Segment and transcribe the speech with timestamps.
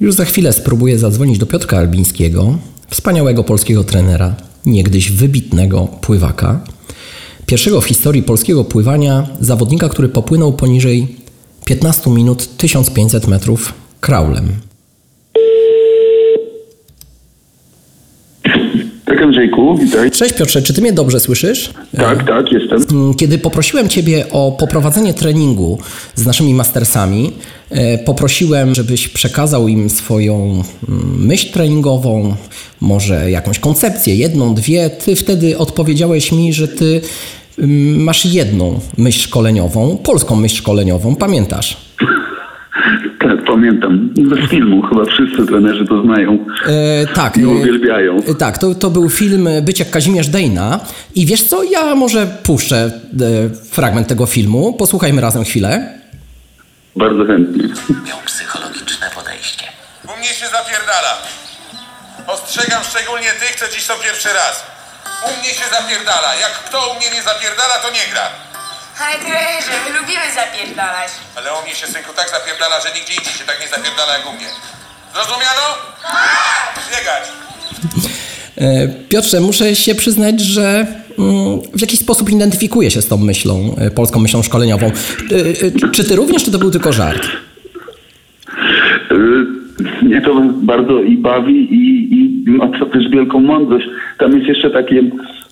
[0.00, 2.58] Już za chwilę spróbuję zadzwonić do Piotra Albińskiego,
[2.90, 4.34] wspaniałego polskiego trenera,
[4.66, 6.60] niegdyś wybitnego pływaka.
[7.46, 11.16] Pierwszego w historii polskiego pływania zawodnika, który popłynął poniżej
[11.64, 14.48] 15 minut 1500 metrów kraulem.
[19.22, 20.10] Andrzejku, witaj.
[20.10, 21.70] Cześć Piotrze, czy ty mnie dobrze słyszysz?
[21.96, 22.84] Tak, tak, jestem.
[22.90, 25.78] Mm, Kiedy poprosiłem Ciebie o poprowadzenie treningu
[26.14, 27.32] z naszymi mastersami,
[27.70, 32.34] e, poprosiłem, żebyś przekazał im swoją mm, myśl treningową,
[32.80, 34.90] może jakąś koncepcję, jedną, dwie.
[34.90, 37.00] Ty wtedy odpowiedziałeś mi, że Ty
[37.58, 41.85] mm, masz jedną myśl szkoleniową, polską myśl szkoleniową, pamiętasz?
[43.60, 44.14] Pamiętam.
[44.46, 47.36] Z filmu chyba wszyscy trenerzy to znają E, tak.
[47.36, 48.16] i e, uwielbiają.
[48.16, 50.80] E, Tak, to, to był film Być jak Kazimierz Dejna.
[51.14, 52.90] I wiesz co, ja może puszczę e,
[53.70, 54.72] fragment tego filmu.
[54.72, 55.98] Posłuchajmy razem chwilę.
[56.96, 57.64] Bardzo chętnie.
[58.08, 59.64] miał psychologiczne podejście.
[60.14, 61.12] U mnie się zapierdala.
[62.26, 64.54] Ostrzegam szczególnie tych, co dziś są pierwszy raz.
[65.28, 66.30] U mnie się zapierdala.
[66.44, 68.26] Jak kto u mnie nie zapierdala, to nie gra.
[69.00, 71.10] Ale trenerze, my lubimy zapierdalać.
[71.36, 74.26] Ale u mnie się synku tak zapierdala, że nigdzie indziej się tak nie zapierdala jak
[74.30, 74.46] u mnie.
[75.14, 75.64] Zrozumiano?
[76.90, 77.24] Biegać.
[78.58, 80.86] E, Piotrze, muszę się przyznać, że
[81.18, 84.86] mm, w jakiś sposób identyfikuję się z tą myślą, e, polską myślą szkoleniową.
[84.86, 87.26] E, Czy ty również, czy to był tylko żart?
[90.02, 93.86] Mnie to bardzo i bawi i, i ma to też wielką mądrość.
[94.18, 95.02] Tam jest jeszcze takie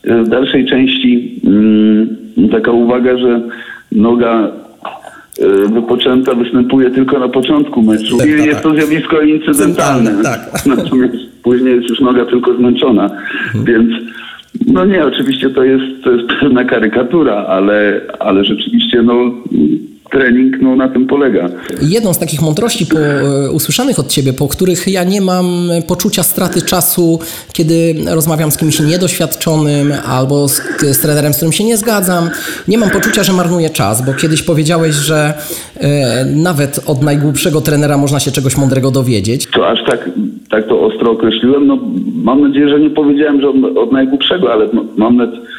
[0.04, 3.40] w dalszej części mm, taka uwaga, że
[3.92, 4.52] noga
[5.38, 8.18] y, wypoczęta występuje tylko na początku meczu.
[8.18, 8.78] Tak, I jest to tak.
[8.78, 10.22] zjawisko incydentalne.
[10.22, 10.40] Tak.
[10.76, 13.10] Natomiast później jest już noga tylko zmęczona.
[13.64, 13.90] Więc
[14.66, 19.14] no nie, oczywiście to jest, to jest pewna karykatura, ale, ale rzeczywiście no,
[20.14, 21.48] trening no, na tym polega.
[21.82, 25.46] Jedną z takich mądrości po, e, usłyszanych od ciebie, po których ja nie mam
[25.88, 27.18] poczucia straty czasu,
[27.52, 32.30] kiedy rozmawiam z kimś niedoświadczonym albo z, z trenerem, z którym się nie zgadzam,
[32.68, 35.34] nie mam poczucia, że marnuję czas, bo kiedyś powiedziałeś, że
[35.80, 39.46] e, nawet od najgłupszego trenera można się czegoś mądrego dowiedzieć.
[39.46, 40.10] To aż tak,
[40.50, 41.66] tak to ostro określiłem.
[41.66, 41.78] No,
[42.14, 45.53] mam nadzieję, że nie powiedziałem, że od, od najgłupszego, ale no, mam nawet, e,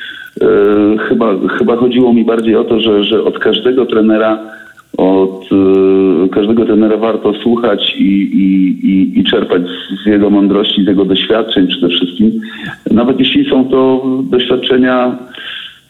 [1.09, 4.56] chyba, chyba chodziło mi bardziej o to, że, że od każdego trenera
[4.97, 10.88] od e, każdego trenera warto słuchać i, i, i, czerpać z, z jego mądrości, z
[10.88, 12.31] jego doświadczeń przede wszystkim.
[12.91, 15.18] Nawet jeśli są to doświadczenia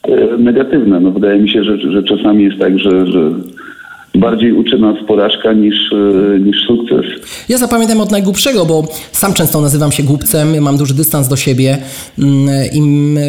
[0.04, 1.00] e, negatywne.
[1.00, 3.32] No, wydaje mi się, że, że czasami jest tak, że, że
[4.18, 7.06] bardziej uczy nas porażka niż, e, niż sukces.
[7.50, 11.78] Ja zapamiętam od najgłupszego, bo sam często nazywam się głupcem, mam duży dystans do siebie.
[12.20, 13.20] Mm, Im,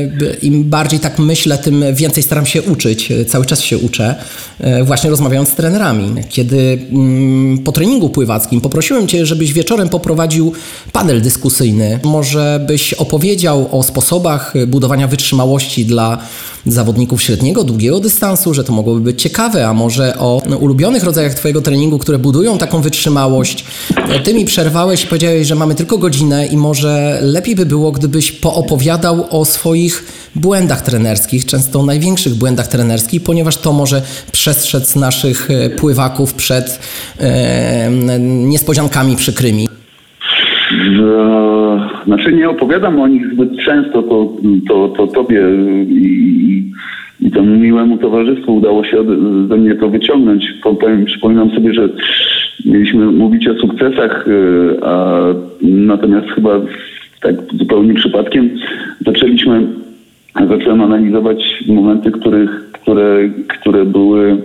[0.42, 3.12] Im bardziej tak myślę, tym więcej staram się uczyć.
[3.26, 4.14] Cały czas się uczę,
[4.60, 6.14] e, właśnie rozmawiając z trenerami.
[6.28, 10.52] Kiedy mm, po treningu pływackim poprosiłem Cię, żebyś wieczorem poprowadził
[10.92, 11.98] panel dyskusyjny.
[12.04, 16.18] Może byś opowiedział o sposobach budowania wytrzymałości dla
[16.66, 21.60] zawodników średniego, długiego dystansu, że to mogłoby być ciekawe, a może o ulubionych rodzajach Twojego
[21.60, 23.64] treningu, które budują taką wytrzymałość.
[24.24, 28.32] Ty mi przerwałeś i powiedziałeś, że mamy tylko godzinę i może lepiej by było, gdybyś
[28.32, 30.04] poopowiadał o swoich
[30.36, 36.80] błędach trenerskich, często największych błędach trenerskich, ponieważ to może przestrzec naszych e, pływaków przed
[37.20, 39.68] e, niespodziankami przykrymi.
[42.06, 44.32] Znaczy nie opowiadam o nich zbyt często, to,
[44.68, 45.40] to, to tobie
[45.88, 46.72] i,
[47.20, 49.04] i temu miłemu towarzystwu udało się
[49.48, 50.54] ze mnie to wyciągnąć.
[50.62, 51.88] Powiem, przypominam sobie, że
[52.64, 55.20] mieliśmy mówić o sukcesach, y, a
[55.62, 56.60] natomiast chyba
[57.22, 58.50] tak zupełnie przypadkiem
[59.06, 59.66] zaczęliśmy,
[60.48, 64.36] zacząłem analizować momenty, których, które, które były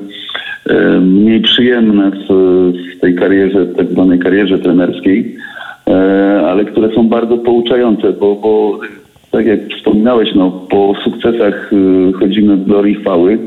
[0.69, 2.33] e, mniej przyjemne w,
[2.97, 5.35] w tej karierze, tak zwanej karierze trenerskiej,
[5.87, 8.79] e, ale które są bardzo pouczające, bo, bo
[9.31, 13.39] tak jak wspominałeś, no, po sukcesach y, chodzimy w glorii chwały.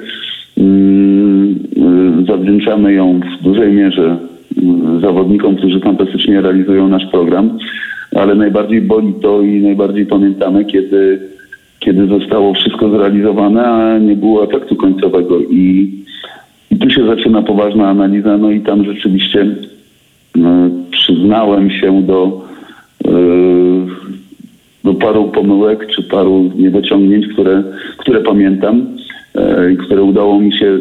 [0.59, 1.59] Mm,
[2.22, 4.17] y, Zawdzięczamy ją w dużej mierze
[4.59, 7.59] y, zawodnikom, którzy fantastycznie realizują nasz program,
[8.14, 11.19] ale najbardziej boli to i najbardziej pamiętamy, kiedy,
[11.79, 15.41] kiedy zostało wszystko zrealizowane, a nie było efektu końcowego.
[15.41, 15.93] I,
[16.70, 19.56] i tu się zaczyna poważna analiza, no i tam rzeczywiście
[20.35, 20.50] no,
[20.91, 22.44] przyznałem się do,
[24.85, 27.63] yy, do paru pomyłek czy paru niedociągnięć, które,
[27.97, 28.87] które pamiętam
[29.35, 30.79] e, i które udało mi się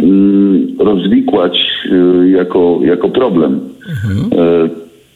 [0.00, 3.60] mm, rozwikłać e, jako, jako problem.
[4.32, 4.68] E,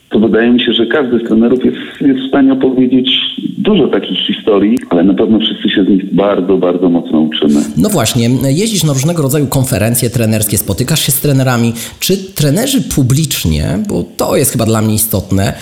[0.09, 3.09] to wydaje mi się, że każdy z trenerów jest, jest w stanie opowiedzieć
[3.57, 7.61] dużo takich historii, ale na pewno wszyscy się z nich bardzo, bardzo mocno uczymy.
[7.77, 11.73] No właśnie, jeździsz na różnego rodzaju konferencje trenerskie, spotykasz się z trenerami.
[11.99, 15.53] Czy trenerzy publicznie, bo to jest chyba dla mnie istotne,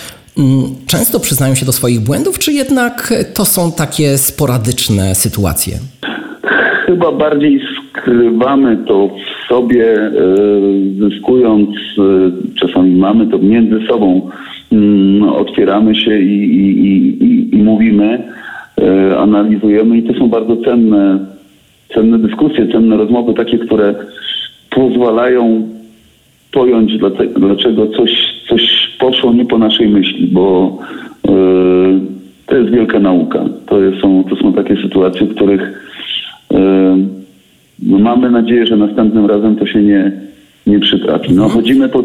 [0.87, 5.73] często przyznają się do swoich błędów, czy jednak to są takie sporadyczne sytuacje?
[6.85, 10.11] Chyba bardziej skrywamy to w sobie, e,
[10.99, 12.01] zyskując, e,
[12.59, 14.29] czasami mamy to między sobą,
[14.71, 16.85] mm, otwieramy się i, i,
[17.23, 18.23] i, i mówimy,
[18.81, 21.19] e, analizujemy i to są bardzo cenne,
[21.93, 23.95] cenne dyskusje, cenne rozmowy, takie, które
[24.69, 25.69] pozwalają
[26.51, 26.91] pojąć,
[27.35, 28.11] dlaczego coś,
[28.49, 30.77] coś poszło nie po naszej myśli, bo
[32.45, 33.45] to jest wielka nauka.
[33.65, 35.86] To, są, to są takie sytuacje, w których
[37.83, 40.12] no mamy nadzieję, że następnym razem to się nie,
[40.68, 41.33] nie przytrafi.
[41.33, 42.03] No, chodzimy po,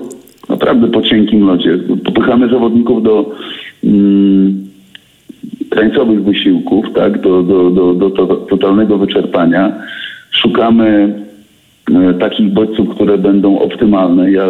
[0.49, 1.79] naprawdę po cienkim lodzie.
[2.05, 3.31] Popychamy zawodników do
[3.85, 4.67] mm,
[5.71, 9.73] krańcowych wysiłków, tak, do, do, do, do to, totalnego wyczerpania.
[10.31, 11.15] Szukamy
[11.95, 14.33] e, takich bodźców, które będą optymalne.
[14.33, 14.47] Ja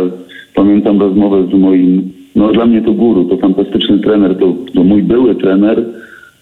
[0.54, 5.02] pamiętam rozmowę z moim, no dla mnie to guru, to fantastyczny trener, to, to mój
[5.02, 5.78] były trener,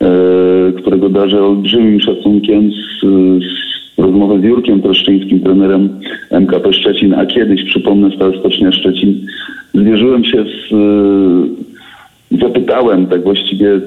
[0.01, 3.01] e, którego darzę olbrzymim szacunkiem z,
[3.45, 5.89] z rozmowę z Jurkiem Troszczyńskim, trenerem
[6.31, 9.27] MKP Szczecin, a kiedyś, przypomnę, Stal Stocznia Szczecin,
[9.75, 10.75] zwierzyłem się z...
[12.41, 13.81] Zapytałem tak właściwie,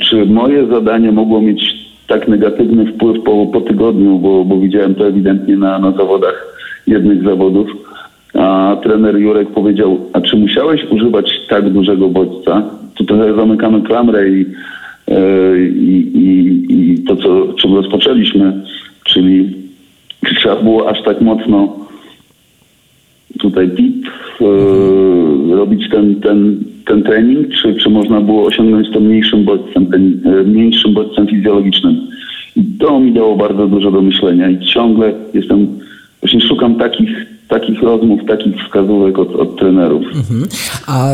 [0.00, 5.06] czy moje zadanie mogło mieć tak negatywny wpływ po, po tygodniu, bo, bo widziałem to
[5.06, 6.54] ewidentnie na, na zawodach
[6.86, 7.87] jednych zawodów.
[8.34, 12.62] A trener Jurek powiedział, a czy musiałeś używać tak dużego bodźca?
[12.94, 14.46] Tu trochę zamykamy klamrę i,
[15.08, 18.62] e, i, i, i to, co, czym rozpoczęliśmy,
[19.04, 19.54] Czyli
[20.26, 21.76] czy trzeba było aż tak mocno
[23.38, 24.06] tutaj PIP
[24.40, 30.20] yy, robić ten, ten, ten trening, czy, czy można było osiągnąć to mniejszym bodźcem, ten,
[30.24, 31.96] yy, mniejszym bodźcem fizjologicznym.
[32.56, 35.66] I to mi dało bardzo dużo do myślenia i ciągle jestem,
[36.20, 40.02] właśnie szukam takich takich rozmów, takich wskazówek od, od trenerów.
[40.14, 40.46] Mhm.
[40.86, 41.08] A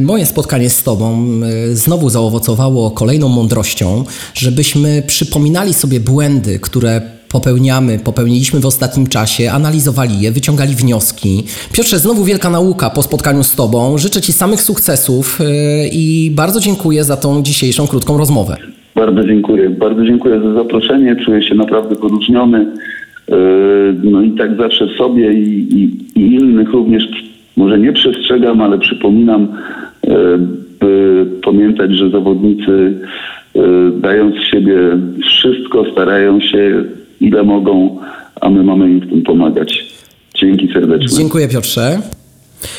[0.00, 1.26] moje spotkanie z Tobą
[1.72, 4.04] znowu zaowocowało kolejną mądrością,
[4.34, 7.00] żebyśmy przypominali sobie błędy, które
[7.32, 11.44] popełniamy, popełniliśmy w ostatnim czasie, analizowali je, wyciągali wnioski.
[11.72, 13.98] Piotrze, znowu wielka nauka po spotkaniu z Tobą.
[13.98, 15.44] Życzę Ci samych sukcesów y,
[15.92, 18.56] i bardzo dziękuję za tą dzisiejszą krótką rozmowę.
[18.94, 19.70] Bardzo dziękuję.
[19.70, 21.16] Bardzo dziękuję za zaproszenie.
[21.24, 22.66] Czuję się naprawdę wyróżniony.
[23.28, 23.34] Y,
[24.02, 27.04] no i tak zawsze sobie i, i, i innych również
[27.56, 30.08] może nie przestrzegam, ale przypominam, y,
[30.80, 32.94] by pamiętać, że zawodnicy
[34.00, 34.76] dając z siebie
[35.22, 36.84] wszystko, starają się
[37.20, 37.98] ile mogą,
[38.40, 39.86] a my mamy im w tym pomagać.
[40.34, 41.18] Dzięki serdecznie.
[41.18, 41.98] Dziękuję Piotrze.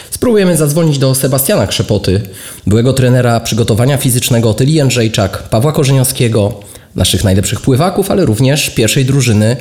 [0.09, 2.21] Spróbujemy zadzwonić do Sebastiana Krzepoty,
[2.67, 6.59] byłego trenera przygotowania fizycznego Tyli Jędrzejczak, Pawła Korzeniowskiego,
[6.97, 9.55] naszych najlepszych pływaków, ale również pierwszej drużyny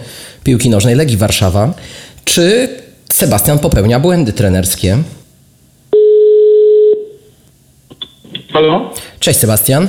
[0.45, 1.75] piłki nożnej Legii Warszawa.
[2.25, 2.69] Czy
[3.13, 4.99] Sebastian popełnia błędy trenerskie?
[8.53, 8.91] Halo?
[9.21, 9.89] Cześć Sebastian.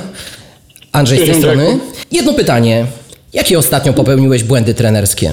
[0.92, 1.78] Andrzej z tej strony.
[2.12, 2.86] Jedno pytanie.
[3.32, 5.32] Jakie ostatnio popełniłeś błędy trenerskie?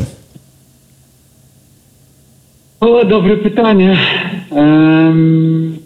[2.80, 3.98] O, dobre pytanie.
[4.52, 5.78] Um,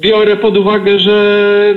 [0.00, 1.74] biorę pod uwagę, że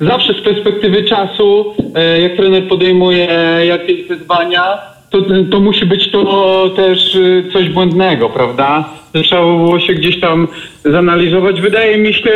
[0.00, 3.28] zawsze z perspektywy czasu, e, jak trener podejmuje
[3.66, 4.78] jakieś wyzwania,
[5.10, 5.18] to,
[5.50, 8.88] to musi być to też e, coś błędnego, prawda?
[9.24, 10.48] Trzeba było się gdzieś tam
[10.84, 11.60] zanalizować.
[11.60, 12.32] Wydaje mi się...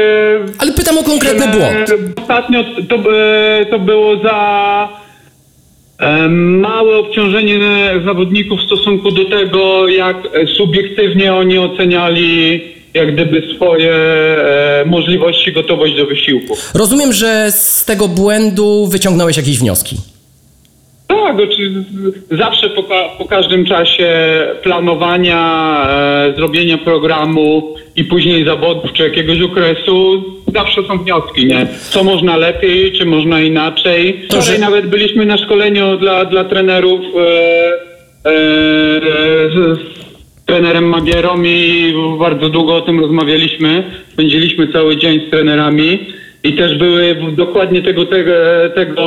[0.59, 2.15] Ale pytam o konkretny błąd.
[2.23, 2.99] Ostatnio to,
[3.71, 5.03] to było za
[6.39, 7.59] Małe obciążenie
[8.05, 10.17] zawodników w stosunku do tego, jak
[10.57, 12.61] subiektywnie oni oceniali
[12.95, 16.57] jak gdyby swoje e, możliwości, gotowość do wysiłku.
[16.75, 19.97] Rozumiem, że z tego błędu wyciągnąłeś jakieś wnioski.
[21.07, 21.37] Tak,
[22.31, 22.83] zawsze po,
[23.19, 24.09] po każdym czasie
[24.63, 31.67] planowania, e, zrobienia programu i później zawodów czy jakiegoś okresu zawsze są wnioski, nie?
[31.91, 34.23] Co można lepiej, czy można inaczej.
[34.25, 34.59] Wczoraj że...
[34.59, 38.41] nawet byliśmy na szkoleniu dla, dla trenerów e, e,
[39.51, 39.79] z
[40.53, 43.85] trenerem Magierą i bardzo długo o tym rozmawialiśmy.
[44.13, 46.07] Spędziliśmy cały dzień z trenerami.
[46.45, 48.33] I też były dokładnie tego, tego,
[48.75, 49.05] tego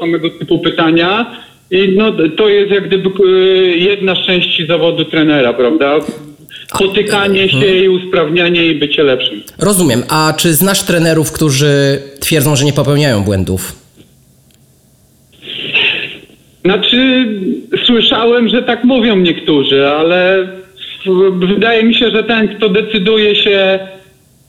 [0.00, 1.36] samego typu pytania.
[1.70, 3.30] I no, to jest jak gdyby e,
[3.76, 5.98] jedna z części zawodu trenera, prawda?
[6.78, 9.42] Potykanie się i usprawnianie i bycie lepszym.
[9.58, 10.02] Rozumiem.
[10.08, 13.83] A czy znasz trenerów, którzy twierdzą, że nie popełniają błędów?
[16.64, 17.26] Znaczy,
[17.84, 20.48] słyszałem, że tak mówią niektórzy, ale
[21.32, 23.78] wydaje mi się, że ten, kto decyduje się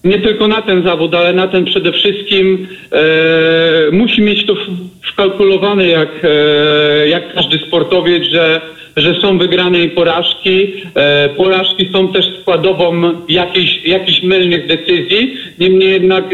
[0.03, 4.55] nie tylko na ten zawód, ale na ten przede wszystkim e, musi mieć to
[5.03, 8.61] wkalkulowane jak, e, jak każdy sportowiec, że,
[8.97, 10.73] że są wygrane i porażki.
[10.95, 15.37] E, porażki są też składową jakichś, jakichś mylnych decyzji.
[15.59, 16.25] Niemniej jednak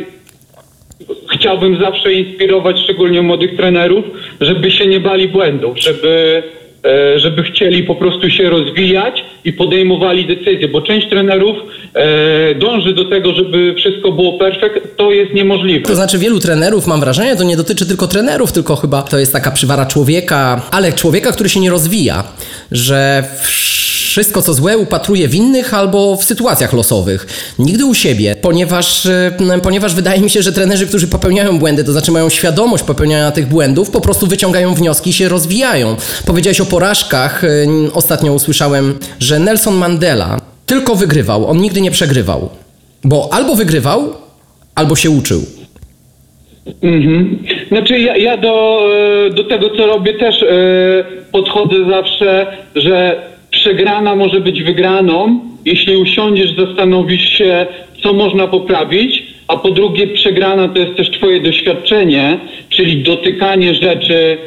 [1.33, 4.05] chciałbym zawsze inspirować szczególnie młodych trenerów,
[4.41, 6.43] żeby się nie bali błędów, żeby,
[7.15, 11.57] żeby chcieli po prostu się rozwijać i podejmowali decyzje, bo część trenerów
[11.93, 15.85] e, dąży do tego, żeby wszystko było perfekt, to jest niemożliwe.
[15.85, 19.33] To znaczy wielu trenerów, mam wrażenie, to nie dotyczy tylko trenerów, tylko chyba to jest
[19.33, 22.23] taka przywara człowieka, ale człowieka, który się nie rozwija,
[22.71, 23.23] że
[24.11, 27.27] wszystko co złe upatruje w innych albo w sytuacjach losowych,
[27.59, 31.91] nigdy u siebie, ponieważ, e, ponieważ wydaje mi się, że trenerzy, którzy popełniają błędy, to
[31.91, 35.95] znaczy mają świadomość popełniania tych błędów, po prostu wyciągają wnioski i się rozwijają.
[36.25, 37.47] Powiedziałeś o porażkach, e,
[37.93, 42.49] ostatnio usłyszałem, że Nelson Mandela tylko wygrywał, on nigdy nie przegrywał,
[43.03, 44.13] bo albo wygrywał,
[44.75, 45.41] albo się uczył.
[46.83, 47.43] Mhm.
[47.67, 48.81] Znaczy ja, ja do,
[49.27, 50.47] e, do tego, co robię też e,
[51.31, 57.67] podchodzę zawsze, że przegrana może być wygraną, jeśli usiądziesz, zastanowisz się,
[58.03, 64.37] co można poprawić, a po drugie przegrana to jest też twoje doświadczenie, czyli dotykanie rzeczy,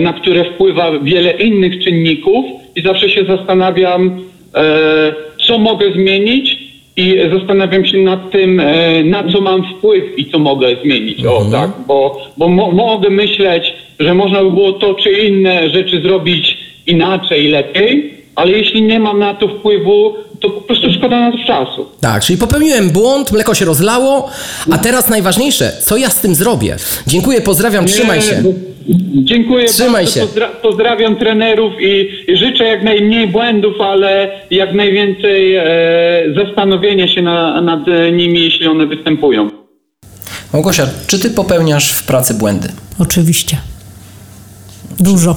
[0.00, 2.44] na które wpływa wiele innych czynników
[2.76, 4.20] i zawsze się zastanawiam,
[4.54, 5.12] e,
[5.46, 6.58] co mogę zmienić
[6.96, 11.24] i zastanawiam się nad tym, e, na co mam wpływ i co mogę zmienić.
[11.24, 16.00] O tak, bo, bo mo- mogę myśleć, że można by było to czy inne rzeczy
[16.02, 21.32] zrobić inaczej, lepiej, ale jeśli nie mam na to wpływu, to po prostu szkoda na
[21.32, 21.86] to czasu.
[22.00, 24.30] Tak, czyli popełniłem błąd, mleko się rozlało,
[24.70, 26.76] a teraz najważniejsze, co ja z tym zrobię?
[27.06, 28.42] Dziękuję, pozdrawiam, trzymaj się.
[28.42, 28.52] Nie,
[29.24, 30.26] Dziękuję Trzymaj bardzo, się.
[30.26, 35.64] Pozdra- pozdrawiam trenerów i, i życzę jak najmniej błędów, ale jak najwięcej e,
[36.36, 37.80] zastanowienia się na, nad
[38.12, 39.50] nimi, jeśli one występują.
[40.52, 42.68] Małgosia, czy ty popełniasz w pracy błędy?
[42.98, 43.56] Oczywiście.
[45.00, 45.36] Dużo.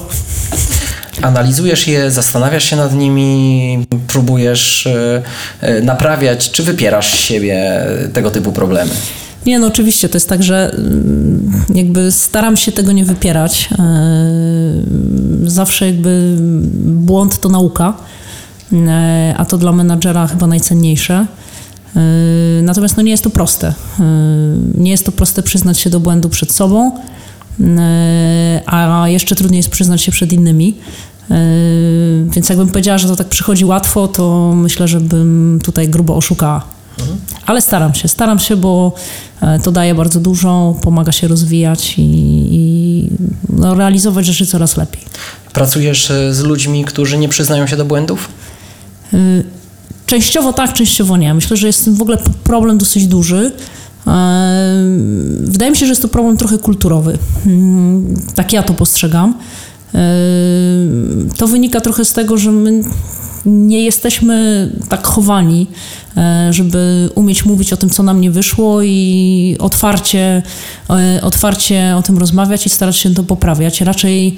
[1.22, 5.22] Analizujesz je, zastanawiasz się nad nimi, próbujesz e,
[5.60, 8.90] e, naprawiać, czy wypierasz z siebie e, tego typu problemy?
[9.46, 13.68] Nie, no oczywiście to jest tak, że mm, jakby staram się tego nie wypierać.
[13.70, 16.36] Yy, Zawsze jakby
[16.84, 17.94] błąd to nauka,
[18.72, 18.78] yy,
[19.36, 21.26] a to dla menadżera chyba najcenniejsze.
[21.94, 22.02] Yy,
[22.62, 23.74] Natomiast no nie jest to proste.
[24.74, 26.92] Nie jest to proste przyznać się do błędu przed sobą,
[28.66, 30.74] a jeszcze trudniej jest przyznać się przed innymi.
[31.30, 31.36] Yy,
[32.30, 36.64] Więc jakbym powiedziała, że to tak przychodzi łatwo, to myślę, że bym tutaj grubo oszukała.
[37.46, 38.92] Ale staram się, staram się, bo
[39.40, 42.02] e, to daje bardzo dużo, pomaga się rozwijać i,
[42.50, 43.08] i
[43.48, 45.02] no, realizować rzeczy coraz lepiej.
[45.52, 48.28] Pracujesz e, z ludźmi, którzy nie przyznają się do błędów?
[50.06, 51.34] Częściowo tak, częściowo nie.
[51.34, 53.52] Myślę, że jest w ogóle problem dosyć duży.
[55.40, 57.18] Wydaje mi się, że jest to problem trochę kulturowy.
[57.46, 59.34] Mm, Tak ja to postrzegam.
[61.36, 62.82] To wynika trochę z tego, że my
[63.46, 65.66] nie jesteśmy tak chowani,
[66.16, 70.42] e, żeby umieć mówić o tym, co nam nie wyszło i otwarcie,
[70.90, 73.80] e, otwarcie o tym rozmawiać i starać się to poprawiać.
[73.80, 74.36] Raczej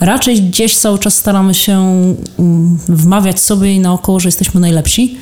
[0.00, 1.78] Raczej gdzieś cały czas staramy się
[2.38, 5.18] mm, wmawiać sobie i naokoło, że jesteśmy najlepsi.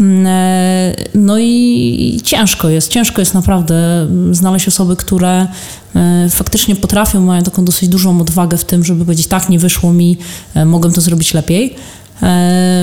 [0.00, 5.46] Mm, e, No i ciężko jest, ciężko jest naprawdę mm, znaleźć osoby, które
[5.94, 9.92] e, faktycznie potrafią, mają taką dosyć dużą odwagę w tym, żeby powiedzieć tak, nie wyszło
[9.92, 10.18] mi,
[10.54, 11.74] e, mogłem to zrobić lepiej.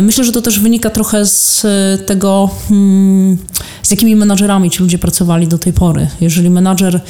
[0.02, 1.66] Myślę, że to też wynika trochę z
[2.06, 3.38] tego, mm,
[3.84, 6.08] z jakimi menadżerami ci ludzie pracowali do tej pory.
[6.22, 7.02] Jeżeli menadżer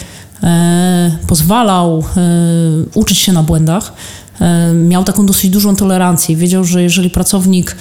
[1.27, 2.03] pozwalał
[2.93, 3.93] uczyć się na błędach,
[4.73, 6.35] miał taką dosyć dużą tolerancję.
[6.35, 7.75] Wiedział, że jeżeli pracownik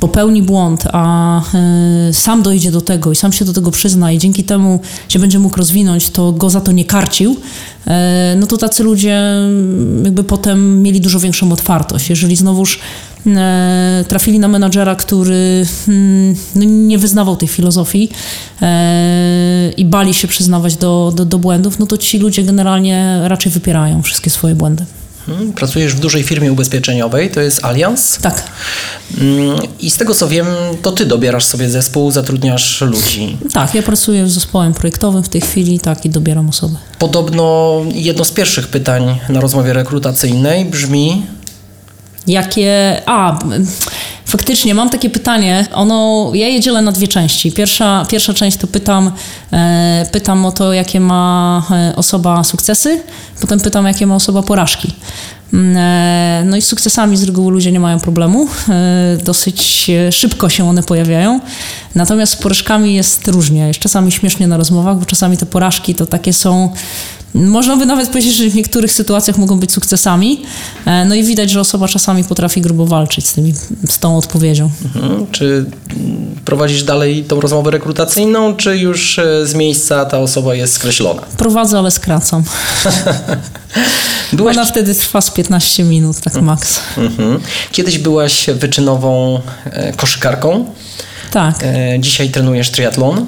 [0.00, 4.18] popełni błąd, a e, sam dojdzie do tego i sam się do tego przyzna i
[4.18, 7.36] dzięki temu się będzie mógł rozwinąć, to go za to nie karcił,
[7.86, 12.10] e, no to tacy ludzie mm, jakby potem mieli dużo większą otwartość.
[12.10, 12.78] Jeżeli znowuż
[13.26, 18.08] e, trafili na menadżera, który mm, no, nie wyznawał tej filozofii
[19.76, 24.02] i bali się przyznawać do, do, do błędów, no to ci ludzie generalnie raczej wypierają
[24.02, 24.84] wszystkie swoje błędy.
[25.26, 28.18] Hmm, Pracujesz w dużej firmie ubezpieczeniowej, to jest Allianz.
[28.22, 28.44] Tak.
[29.20, 30.46] Mm, I z tego co wiem,
[30.82, 33.36] to ty dobierasz sobie zespół, zatrudniasz ludzi.
[33.52, 36.76] Tak, ja pracuję z zespołem projektowym w tej chwili, tak, i dobieram osoby.
[36.98, 41.26] Podobno jedno z pierwszych pytań na rozmowie rekrutacyjnej brzmi:
[42.26, 43.02] Jakie.
[43.06, 43.38] A,
[44.26, 45.66] Faktycznie, mam takie pytanie.
[45.72, 47.52] Ono, ja je dzielę na dwie części.
[47.52, 49.12] Pierwsza, pierwsza część to pytam,
[49.52, 53.00] e, pytam o to, jakie ma e, osoba sukcesy,
[53.40, 54.94] potem pytam, jakie ma osoba porażki.
[55.52, 58.48] Mm, e, No i z sukcesami z reguły ludzie nie mają problemu.
[58.68, 61.40] E, Dosyć szybko się one pojawiają.
[61.94, 63.68] Natomiast z porażkami jest różnie.
[63.68, 66.72] Jest czasami śmiesznie na rozmowach, bo czasami te porażki to takie są.
[67.34, 70.42] Można by nawet powiedzieć, że w niektórych sytuacjach mogą być sukcesami.
[70.86, 73.54] E, No i widać, że osoba czasami potrafi grubo walczyć z, tymi,
[73.88, 74.70] z tą odpowiedzią.
[74.84, 75.26] Mhm.
[75.32, 75.64] Czy
[76.44, 81.22] prowadzisz dalej tą rozmowę rekrutacyjną, czy już e, z miejsca ta osoba jest skreślona?
[81.36, 82.42] Prowadzę, ale skracam.
[84.32, 86.80] Byłaś, Ona wtedy trwa z 15 minut, tak maks.
[86.98, 87.40] mhm.
[87.72, 90.64] Kiedyś byłaś wyczynową e, koszykarką,
[91.32, 91.58] Tak.
[91.98, 93.26] dzisiaj trenujesz triatlon.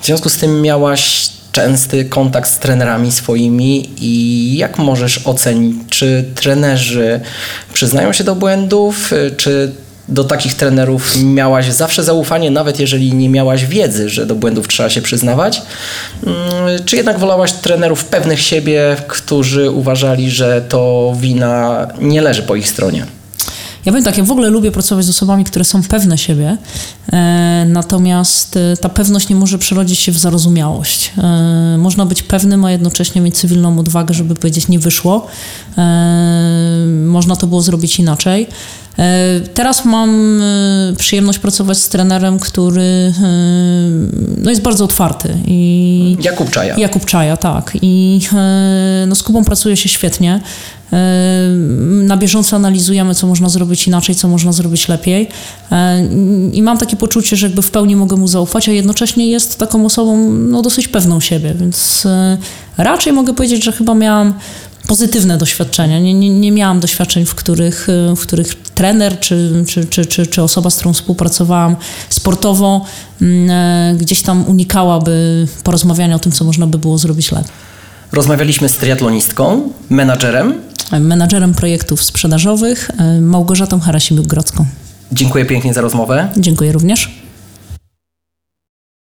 [0.00, 6.24] W związku z tym miałaś częsty kontakt z trenerami swoimi i jak możesz ocenić, czy
[6.34, 7.20] trenerzy
[7.72, 9.72] przyznają się do błędów, e, czy
[10.08, 14.90] do takich trenerów miałaś zawsze zaufanie, nawet jeżeli nie miałaś wiedzy, że do błędów trzeba
[14.90, 15.62] się przyznawać?
[16.26, 22.56] Mm, Czy jednak wolałaś trenerów pewnych siebie, którzy uważali, że to wina nie leży po
[22.56, 23.06] ich stronie?
[23.86, 26.56] Ja powiem tak, ja w ogóle lubię pracować z osobami, które są pewne siebie,
[27.12, 31.12] e, natomiast e, ta pewność nie może przerodzić się w zarozumiałość.
[31.18, 35.26] E, można być pewnym, a jednocześnie mieć cywilną odwagę, żeby powiedzieć nie wyszło.
[37.06, 38.46] Można to było zrobić inaczej.
[39.54, 40.40] Teraz mam
[40.98, 43.12] przyjemność pracować z trenerem, który
[44.42, 46.76] no jest bardzo otwarty i Jakub Czaja.
[46.76, 47.72] Jakub Czaja, tak.
[47.82, 48.20] I
[49.06, 50.40] no, z Kubą pracuje się świetnie.
[52.02, 55.28] Na bieżąco analizujemy, co można zrobić inaczej, co można zrobić lepiej.
[56.52, 59.86] I mam takie poczucie, że jakby w pełni mogę mu zaufać, a jednocześnie jest taką
[59.86, 62.38] osobą no, dosyć pewną siebie, więc e,
[62.78, 64.34] raczej mogę powiedzieć, że chyba miałam
[64.86, 65.98] pozytywne doświadczenia.
[65.98, 70.26] Nie, nie, nie miałam doświadczeń, w których, e, w których trener czy, czy, czy, czy,
[70.26, 71.76] czy osoba, z którą współpracowałam
[72.10, 72.84] sportowo,
[73.22, 77.52] mm, e, gdzieś tam unikałaby porozmawiania o tym, co można by było zrobić lepiej.
[78.12, 80.54] Rozmawialiśmy z triatlonistką, menadżerem.
[80.92, 84.64] Menadżerem projektów sprzedażowych e, Małgorzatą Harasimiuk-Grodzką.
[85.12, 86.28] Dziękuję pięknie za rozmowę.
[86.36, 87.25] Dziękuję również.